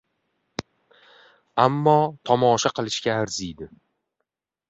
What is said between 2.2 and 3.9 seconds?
tomosha qilishga arziydi.